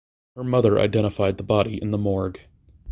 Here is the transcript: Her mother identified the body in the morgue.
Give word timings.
Her 0.35 0.43
mother 0.43 0.79
identified 0.79 1.37
the 1.37 1.43
body 1.43 1.79
in 1.79 1.91
the 1.91 1.97
morgue. 1.99 2.39